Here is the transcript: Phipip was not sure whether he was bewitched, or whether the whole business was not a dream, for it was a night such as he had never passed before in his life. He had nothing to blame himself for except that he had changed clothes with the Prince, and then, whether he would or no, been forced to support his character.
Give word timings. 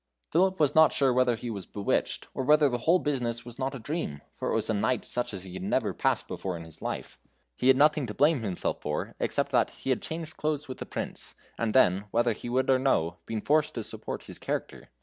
Phipip 0.33 0.59
was 0.59 0.73
not 0.73 0.91
sure 0.91 1.13
whether 1.13 1.35
he 1.35 1.51
was 1.51 1.67
bewitched, 1.67 2.27
or 2.33 2.43
whether 2.43 2.67
the 2.69 2.79
whole 2.89 2.97
business 2.97 3.45
was 3.45 3.59
not 3.59 3.75
a 3.75 3.79
dream, 3.79 4.21
for 4.33 4.51
it 4.51 4.55
was 4.55 4.67
a 4.67 4.73
night 4.73 5.05
such 5.05 5.31
as 5.31 5.43
he 5.43 5.53
had 5.53 5.61
never 5.61 5.93
passed 5.93 6.27
before 6.27 6.57
in 6.57 6.63
his 6.63 6.81
life. 6.81 7.19
He 7.55 7.67
had 7.67 7.77
nothing 7.77 8.07
to 8.07 8.15
blame 8.15 8.41
himself 8.41 8.81
for 8.81 9.13
except 9.19 9.51
that 9.51 9.69
he 9.69 9.91
had 9.91 10.01
changed 10.01 10.37
clothes 10.37 10.67
with 10.67 10.79
the 10.79 10.87
Prince, 10.87 11.35
and 11.55 11.75
then, 11.75 12.05
whether 12.09 12.33
he 12.33 12.49
would 12.49 12.67
or 12.71 12.79
no, 12.79 13.17
been 13.27 13.41
forced 13.41 13.75
to 13.75 13.83
support 13.83 14.23
his 14.23 14.39
character. 14.39 14.89